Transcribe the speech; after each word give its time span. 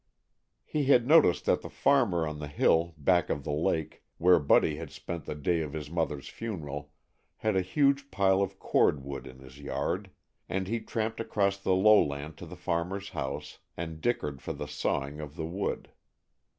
He 0.65 0.85
had 0.85 1.05
noticed 1.05 1.45
that 1.45 1.61
the 1.61 1.69
farmer 1.69 2.25
on 2.25 2.39
the 2.39 2.47
hill 2.47 2.95
back 2.97 3.29
of 3.29 3.43
the 3.43 3.51
lake, 3.53 4.01
where 4.17 4.39
Buddy 4.39 4.77
had 4.77 4.89
spent 4.89 5.25
the 5.25 5.35
day 5.35 5.61
of 5.61 5.73
his 5.73 5.91
mother's 5.91 6.27
funeral, 6.27 6.91
had 7.37 7.55
a 7.55 7.61
huge 7.61 8.09
pile 8.09 8.41
of 8.41 8.57
cord 8.57 9.03
wood 9.03 9.27
in 9.27 9.37
his 9.37 9.59
yard, 9.59 10.09
and 10.49 10.67
he 10.67 10.79
tramped 10.79 11.19
across 11.19 11.57
the 11.59 11.75
lowland 11.75 12.35
to 12.37 12.47
the 12.47 12.55
farmer's 12.57 13.09
house 13.09 13.59
and 13.77 14.01
dickered 14.01 14.41
for 14.41 14.53
the 14.53 14.67
sawing 14.67 15.19
of 15.19 15.35
the 15.35 15.45
wood. 15.45 15.91